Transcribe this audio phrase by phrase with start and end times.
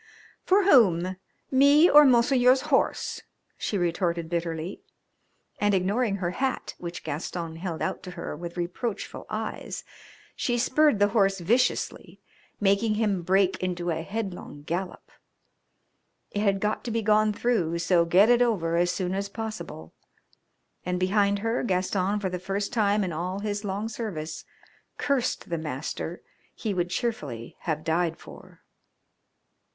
[0.41, 1.17] "For whom
[1.51, 3.21] me or Monseigneur's horse?"
[3.55, 4.81] she retorted bitterly,
[5.59, 9.83] and ignoring her hat, which Gaston held out to her with reproachful eyes,
[10.35, 12.19] she spurred the horse viciously,
[12.59, 15.11] making him break into a headlong gallop.
[16.31, 19.93] It had got to be gone through, so get it over as soon as possible.
[20.83, 24.45] And behind her, Gaston, for the first time in all his long service,
[24.97, 26.23] cursed the master
[26.55, 28.63] he would cheerfully have died for.